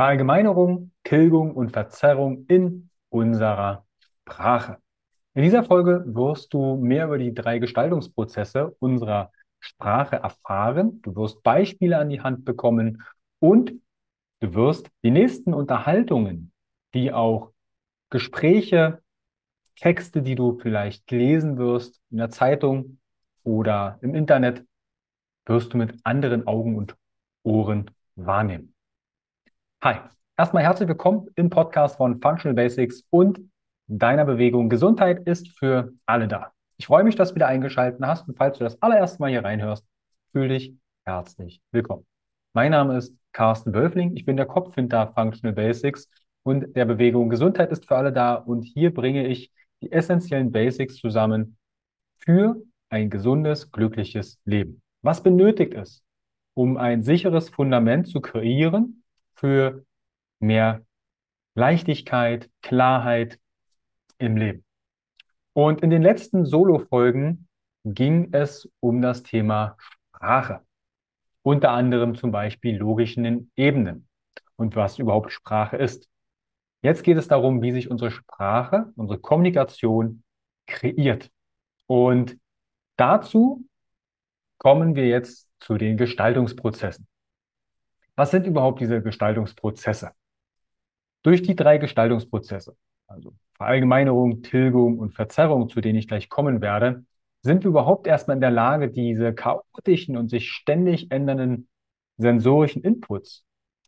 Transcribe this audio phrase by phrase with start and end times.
[0.00, 3.84] Verallgemeinerung, Tilgung und Verzerrung in unserer
[4.22, 4.78] Sprache.
[5.34, 11.02] In dieser Folge wirst du mehr über die drei Gestaltungsprozesse unserer Sprache erfahren.
[11.02, 13.02] Du wirst Beispiele an die Hand bekommen
[13.40, 13.74] und
[14.40, 16.50] du wirst die nächsten Unterhaltungen,
[16.92, 17.52] wie auch
[18.08, 19.02] Gespräche,
[19.76, 23.00] Texte, die du vielleicht lesen wirst in der Zeitung
[23.44, 24.64] oder im Internet,
[25.44, 26.96] wirst du mit anderen Augen und
[27.42, 28.74] Ohren wahrnehmen.
[29.82, 29.94] Hi,
[30.36, 33.40] erstmal herzlich willkommen im Podcast von Functional Basics und
[33.86, 34.68] deiner Bewegung.
[34.68, 36.52] Gesundheit ist für alle da.
[36.76, 39.42] Ich freue mich, dass du wieder eingeschaltet hast und falls du das allererste Mal hier
[39.42, 39.86] reinhörst,
[40.32, 40.74] fühle dich
[41.06, 42.04] herzlich willkommen.
[42.52, 44.14] Mein Name ist Carsten Wölfling.
[44.16, 46.10] Ich bin der Kopf hinter Functional Basics
[46.42, 50.96] und der Bewegung Gesundheit ist für alle da und hier bringe ich die essentiellen Basics
[50.96, 51.56] zusammen
[52.18, 52.56] für
[52.90, 54.82] ein gesundes, glückliches Leben.
[55.00, 56.02] Was benötigt es,
[56.52, 58.99] um ein sicheres Fundament zu kreieren
[59.40, 59.84] für
[60.38, 60.84] mehr
[61.54, 63.40] Leichtigkeit, Klarheit
[64.18, 64.64] im Leben.
[65.54, 67.48] Und in den letzten Solo-Folgen
[67.84, 70.60] ging es um das Thema Sprache.
[71.42, 74.06] Unter anderem zum Beispiel logischen Ebenen
[74.56, 76.08] und was überhaupt Sprache ist.
[76.82, 80.22] Jetzt geht es darum, wie sich unsere Sprache, unsere Kommunikation
[80.66, 81.30] kreiert.
[81.86, 82.38] Und
[82.96, 83.64] dazu
[84.58, 87.09] kommen wir jetzt zu den Gestaltungsprozessen.
[88.20, 90.10] Was sind überhaupt diese Gestaltungsprozesse?
[91.22, 97.06] Durch die drei Gestaltungsprozesse, also Verallgemeinerung, Tilgung und Verzerrung, zu denen ich gleich kommen werde,
[97.40, 101.70] sind wir überhaupt erstmal in der Lage, diese chaotischen und sich ständig ändernden
[102.18, 103.46] sensorischen Inputs,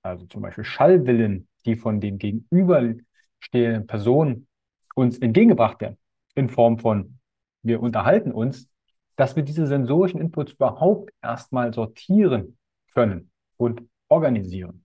[0.00, 4.46] also zum Beispiel Schallwillen, die von den gegenüberstehenden Personen
[4.94, 5.98] uns entgegengebracht werden,
[6.34, 7.18] in Form von
[7.62, 8.70] wir unterhalten uns,
[9.16, 12.56] dass wir diese sensorischen Inputs überhaupt erstmal sortieren
[12.94, 14.84] können und organisieren.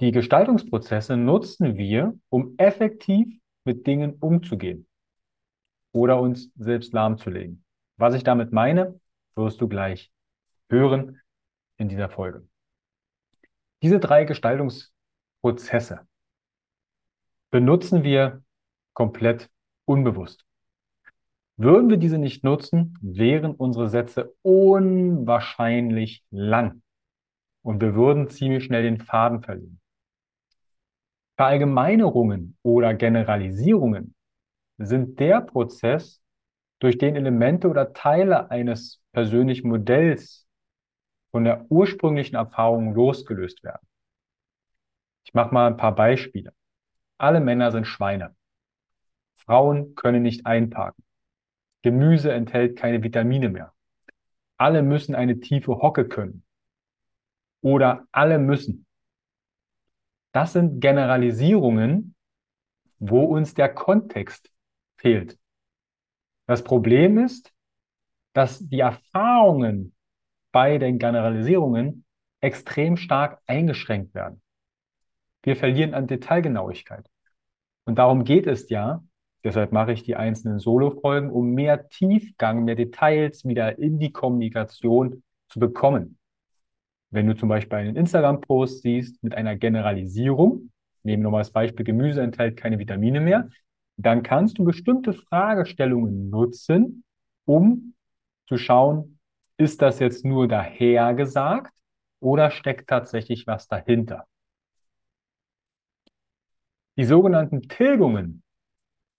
[0.00, 4.86] Die Gestaltungsprozesse nutzen wir, um effektiv mit Dingen umzugehen
[5.92, 7.64] oder uns selbst lahmzulegen.
[7.96, 9.00] Was ich damit meine,
[9.34, 10.12] wirst du gleich
[10.68, 11.20] hören
[11.78, 12.46] in dieser Folge.
[13.82, 16.06] Diese drei Gestaltungsprozesse
[17.50, 18.42] benutzen wir
[18.92, 19.50] komplett
[19.86, 20.44] unbewusst.
[21.56, 26.82] Würden wir diese nicht nutzen, wären unsere Sätze unwahrscheinlich lang
[27.66, 29.80] und wir würden ziemlich schnell den Faden verlieren.
[31.36, 34.14] Verallgemeinerungen oder Generalisierungen
[34.78, 36.22] sind der Prozess,
[36.78, 40.46] durch den Elemente oder Teile eines persönlichen Modells
[41.32, 43.84] von der ursprünglichen Erfahrung losgelöst werden.
[45.24, 46.52] Ich mache mal ein paar Beispiele.
[47.18, 48.36] Alle Männer sind Schweine.
[49.34, 51.02] Frauen können nicht einparken.
[51.82, 53.72] Gemüse enthält keine Vitamine mehr.
[54.56, 56.45] Alle müssen eine tiefe Hocke können
[57.66, 58.86] oder alle müssen.
[60.30, 62.14] Das sind Generalisierungen,
[63.00, 64.52] wo uns der Kontext
[64.98, 65.36] fehlt.
[66.46, 67.52] Das Problem ist,
[68.34, 69.96] dass die Erfahrungen
[70.52, 72.04] bei den Generalisierungen
[72.40, 74.40] extrem stark eingeschränkt werden.
[75.42, 77.10] Wir verlieren an Detailgenauigkeit.
[77.84, 79.02] Und darum geht es ja,
[79.42, 85.24] deshalb mache ich die einzelnen Solo-Folgen, um mehr Tiefgang, mehr Details wieder in die Kommunikation
[85.48, 86.16] zu bekommen.
[87.10, 90.70] Wenn du zum Beispiel einen Instagram-Post siehst mit einer Generalisierung,
[91.02, 93.48] nehmen wir mal das Beispiel, Gemüse enthält keine Vitamine mehr,
[93.96, 97.04] dann kannst du bestimmte Fragestellungen nutzen,
[97.44, 97.94] um
[98.46, 99.18] zu schauen,
[99.56, 101.72] ist das jetzt nur dahergesagt
[102.20, 104.26] oder steckt tatsächlich was dahinter?
[106.98, 108.42] Die sogenannten Tilgungen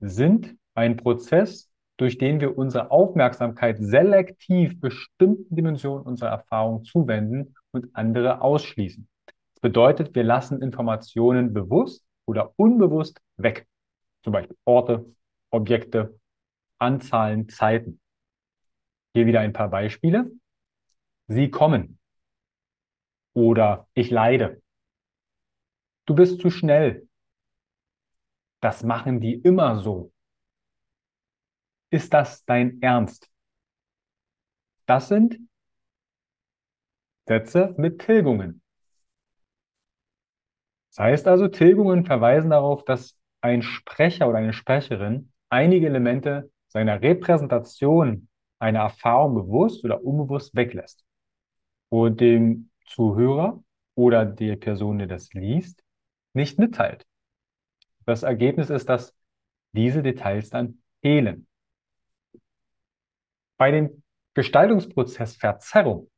[0.00, 7.94] sind ein Prozess, durch den wir unsere Aufmerksamkeit selektiv bestimmten Dimensionen unserer Erfahrung zuwenden und
[7.94, 9.08] andere ausschließen.
[9.26, 13.66] Das bedeutet, wir lassen Informationen bewusst oder unbewusst weg.
[14.22, 15.14] Zum Beispiel Orte,
[15.50, 16.18] Objekte,
[16.78, 18.00] Anzahlen, Zeiten.
[19.14, 20.30] Hier wieder ein paar Beispiele.
[21.26, 21.98] Sie kommen.
[23.32, 24.62] Oder ich leide.
[26.06, 27.08] Du bist zu schnell.
[28.60, 30.12] Das machen die immer so.
[31.90, 33.28] Ist das dein Ernst?
[34.86, 35.38] Das sind
[37.30, 38.60] Sätze mit Tilgungen.
[40.88, 47.00] Das heißt also, Tilgungen verweisen darauf, dass ein Sprecher oder eine Sprecherin einige Elemente seiner
[47.00, 48.26] Repräsentation
[48.58, 51.04] einer Erfahrung bewusst oder unbewusst weglässt
[51.88, 53.62] und dem Zuhörer
[53.94, 55.84] oder der Person, die das liest,
[56.32, 57.06] nicht mitteilt.
[58.06, 59.14] Das Ergebnis ist, dass
[59.70, 61.46] diese Details dann fehlen.
[63.56, 64.02] Bei dem
[64.34, 66.10] Gestaltungsprozess Verzerrung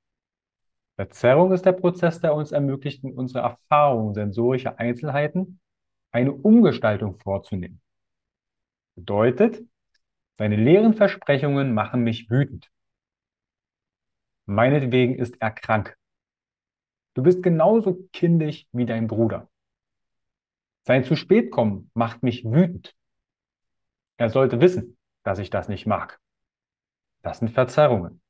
[0.96, 5.60] Verzerrung ist der Prozess, der uns ermöglicht, in unserer Erfahrung sensorische Einzelheiten
[6.10, 7.80] eine Umgestaltung vorzunehmen.
[8.94, 9.62] Bedeutet,
[10.38, 12.70] seine leeren Versprechungen machen mich wütend.
[14.44, 15.96] Meinetwegen ist er krank.
[17.14, 19.48] Du bist genauso kindisch wie dein Bruder.
[20.84, 22.94] Sein zu spät kommen macht mich wütend.
[24.16, 26.20] Er sollte wissen, dass ich das nicht mag.
[27.22, 28.20] Das sind Verzerrungen.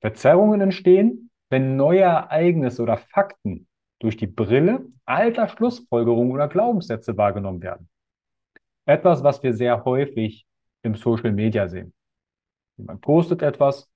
[0.00, 3.66] Verzerrungen entstehen, wenn neue Ereignisse oder Fakten
[3.98, 7.88] durch die Brille alter Schlussfolgerungen oder Glaubenssätze wahrgenommen werden.
[8.86, 10.46] Etwas, was wir sehr häufig
[10.82, 11.94] im Social Media sehen.
[12.76, 13.90] Man postet etwas,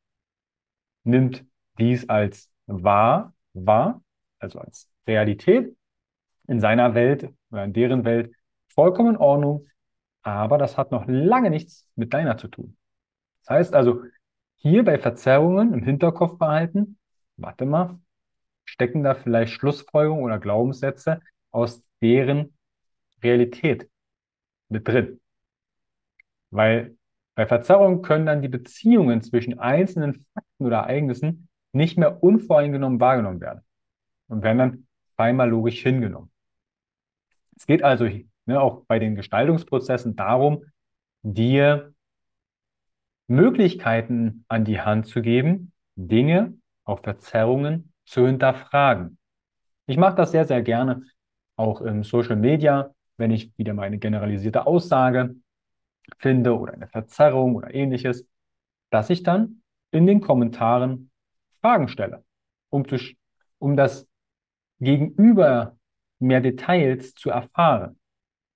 [1.04, 1.44] nimmt
[1.78, 4.02] dies als wahr, wahr,
[4.38, 5.76] also als Realität
[6.46, 8.34] in seiner Welt oder in deren Welt
[8.68, 9.66] vollkommen in Ordnung,
[10.22, 12.76] aber das hat noch lange nichts mit deiner zu tun.
[13.40, 14.02] Das heißt also,
[14.56, 16.97] hier bei Verzerrungen im Hinterkopf behalten,
[17.38, 17.98] warte mal,
[18.64, 21.20] stecken da vielleicht Schlussfolgerungen oder Glaubenssätze
[21.50, 22.54] aus deren
[23.22, 23.88] Realität
[24.68, 25.20] mit drin.
[26.50, 26.96] Weil
[27.34, 33.40] bei Verzerrungen können dann die Beziehungen zwischen einzelnen Fakten oder Ereignissen nicht mehr unvoreingenommen wahrgenommen
[33.40, 33.62] werden
[34.28, 34.86] und werden dann
[35.16, 36.30] einmal logisch hingenommen.
[37.56, 38.08] Es geht also
[38.46, 40.64] ne, auch bei den Gestaltungsprozessen darum,
[41.22, 41.92] dir
[43.26, 46.57] Möglichkeiten an die Hand zu geben, Dinge,
[46.88, 49.18] auch Verzerrungen zu hinterfragen.
[49.86, 51.02] Ich mache das sehr, sehr gerne,
[51.56, 55.34] auch im Social Media, wenn ich wieder mal eine generalisierte Aussage
[56.18, 58.26] finde oder eine Verzerrung oder ähnliches,
[58.90, 61.10] dass ich dann in den Kommentaren
[61.60, 62.24] Fragen stelle,
[62.70, 62.96] um, zu,
[63.58, 64.06] um das
[64.80, 65.76] Gegenüber
[66.18, 67.98] mehr Details zu erfahren.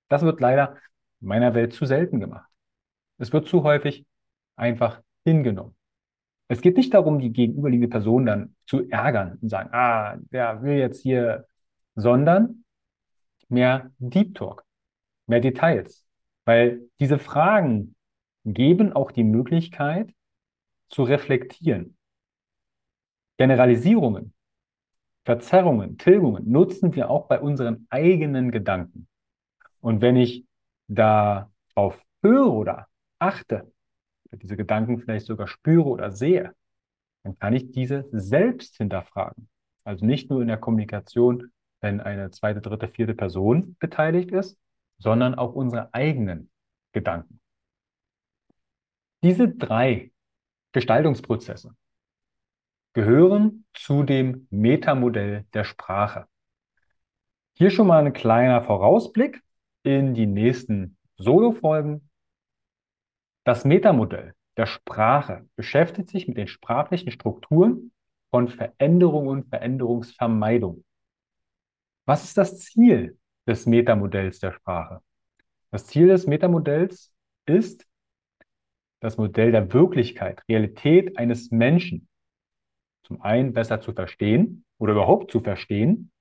[0.09, 0.77] Das wird leider
[1.21, 2.49] in meiner Welt zu selten gemacht.
[3.17, 4.05] Es wird zu häufig
[4.55, 5.75] einfach hingenommen.
[6.53, 10.77] Es geht nicht darum, die gegenüberliegende Person dann zu ärgern und sagen, ah, der will
[10.77, 11.47] jetzt hier,
[11.95, 12.63] sondern
[13.49, 14.63] mehr Deep Talk,
[15.25, 16.05] mehr Details.
[16.45, 17.95] Weil diese Fragen
[18.45, 20.13] geben auch die Möglichkeit
[20.89, 21.97] zu reflektieren.
[23.37, 24.33] Generalisierungen
[25.25, 29.07] Verzerrungen, Tilgungen nutzen wir auch bei unseren eigenen Gedanken.
[29.79, 30.45] Und wenn ich
[30.87, 32.87] darauf höre oder
[33.19, 33.71] achte,
[34.37, 36.53] diese Gedanken vielleicht sogar spüre oder sehe,
[37.23, 39.49] dann kann ich diese selbst hinterfragen.
[39.83, 41.51] Also nicht nur in der Kommunikation,
[41.81, 44.57] wenn eine zweite, dritte, vierte Person beteiligt ist,
[44.97, 46.49] sondern auch unsere eigenen
[46.93, 47.39] Gedanken.
[49.23, 50.11] Diese drei
[50.73, 51.75] Gestaltungsprozesse
[52.93, 56.27] gehören zu dem Metamodell der Sprache.
[57.53, 59.41] Hier schon mal ein kleiner Vorausblick
[59.83, 62.09] in die nächsten Solo-Folgen.
[63.43, 67.91] Das Metamodell der Sprache beschäftigt sich mit den sprachlichen Strukturen
[68.29, 70.83] von Veränderung und Veränderungsvermeidung.
[72.05, 73.17] Was ist das Ziel
[73.47, 75.01] des Metamodells der Sprache?
[75.71, 77.11] Das Ziel des Metamodells
[77.45, 77.85] ist
[79.01, 82.07] das Modell der Wirklichkeit, Realität eines Menschen
[83.03, 86.11] zum einen besser zu verstehen oder überhaupt zu verstehen,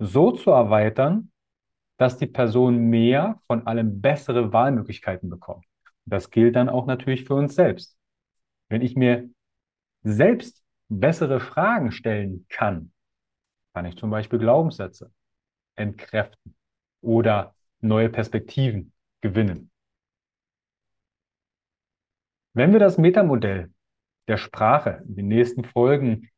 [0.00, 1.30] so zu erweitern,
[1.96, 5.64] dass die Person mehr von allem bessere Wahlmöglichkeiten bekommt.
[6.08, 7.98] Das gilt dann auch natürlich für uns selbst.
[8.68, 9.28] Wenn ich mir
[10.02, 12.92] selbst bessere Fragen stellen kann,
[13.74, 15.12] kann ich zum Beispiel Glaubenssätze
[15.76, 16.54] entkräften
[17.00, 19.70] oder neue Perspektiven gewinnen.
[22.54, 23.70] Wenn wir das Metamodell
[24.26, 26.30] der Sprache in den nächsten Folgen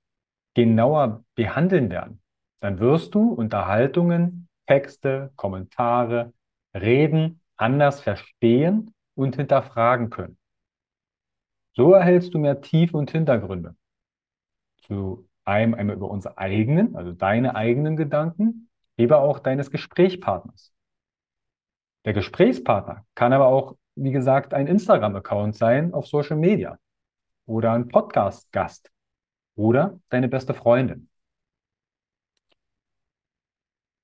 [0.55, 2.21] genauer behandeln werden,
[2.59, 6.35] dann wirst du Unterhaltungen, Texte, Kommentare,
[6.75, 10.39] Reden anders verstehen und hinterfragen können.
[11.75, 13.77] So erhältst du mehr Tiefe und Hintergründe.
[14.79, 20.73] Zu einem einmal über unsere eigenen, also deine eigenen Gedanken, aber auch deines Gesprächspartners.
[22.05, 26.79] Der Gesprächspartner kann aber auch, wie gesagt, ein Instagram-Account sein auf Social Media
[27.47, 28.91] oder ein Podcast-Gast
[29.55, 31.11] oder deine beste Freundin.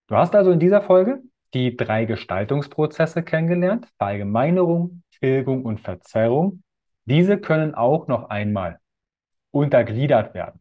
[0.08, 1.22] Du hast also in dieser Folge
[1.56, 6.62] die drei Gestaltungsprozesse kennengelernt, Verallgemeinerung, Tilgung und Verzerrung.
[7.06, 8.78] Diese können auch noch einmal
[9.52, 10.60] untergliedert werden.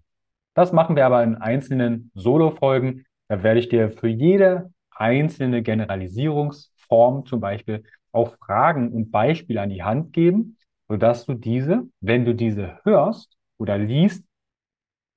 [0.54, 3.06] Das machen wir aber in einzelnen Solo-Folgen.
[3.28, 7.84] Da werde ich dir für jede einzelne Generalisierungsform zum Beispiel
[8.14, 13.36] auch Fragen und Beispiele an die Hand geben, sodass du diese, wenn du diese hörst
[13.58, 14.24] oder liest,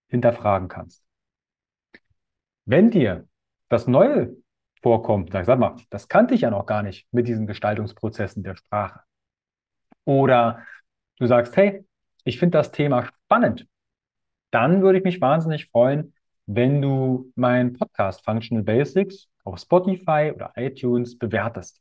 [0.09, 1.05] hinterfragen kannst.
[2.65, 3.29] Wenn dir
[3.69, 4.35] das Neue
[4.83, 8.57] vorkommt, sag, sag mal, das kannte ich ja noch gar nicht mit diesen Gestaltungsprozessen der
[8.57, 9.01] Sprache.
[10.05, 10.65] Oder
[11.19, 11.85] du sagst, hey,
[12.25, 13.67] ich finde das Thema spannend.
[14.51, 16.15] dann würde ich mich wahnsinnig freuen,
[16.47, 21.81] wenn du meinen Podcast Functional Basics auf Spotify oder iTunes bewertest.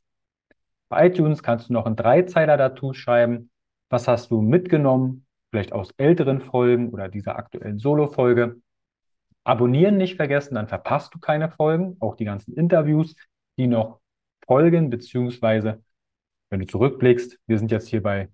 [0.90, 3.50] Bei iTunes kannst du noch einen Dreizeiler dazu schreiben.
[3.90, 5.26] Was hast du mitgenommen?
[5.50, 8.60] Vielleicht aus älteren Folgen oder dieser aktuellen Solo-Folge.
[9.48, 13.16] Abonnieren nicht vergessen, dann verpasst du keine Folgen, auch die ganzen Interviews,
[13.56, 13.98] die noch
[14.46, 15.82] folgen, beziehungsweise
[16.50, 18.28] wenn du zurückblickst, wir sind jetzt hier bei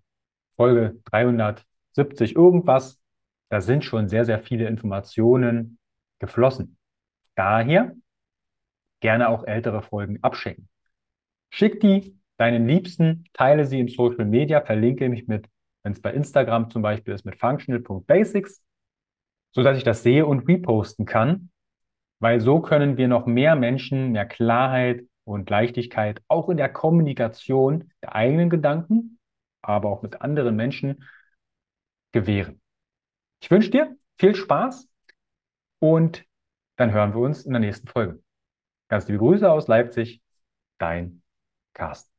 [0.56, 3.00] Folge 370 irgendwas,
[3.48, 5.78] da sind schon sehr, sehr viele Informationen
[6.18, 6.78] geflossen.
[7.36, 7.94] Daher
[8.98, 10.68] gerne auch ältere Folgen abschicken.
[11.48, 15.46] Schick die deinen Liebsten, teile sie im Social Media, verlinke mich mit,
[15.84, 18.63] wenn es bei Instagram zum Beispiel ist, mit functional.basics,
[19.54, 21.50] sodass ich das sehe und reposten kann,
[22.20, 27.90] weil so können wir noch mehr Menschen mehr Klarheit und Leichtigkeit auch in der Kommunikation
[28.02, 29.18] der eigenen Gedanken,
[29.62, 31.04] aber auch mit anderen Menschen
[32.12, 32.60] gewähren.
[33.40, 34.88] Ich wünsche dir viel Spaß
[35.80, 36.24] und
[36.76, 38.22] dann hören wir uns in der nächsten Folge.
[38.88, 40.22] Ganz liebe Grüße aus Leipzig,
[40.78, 41.22] dein
[41.72, 42.13] Carsten.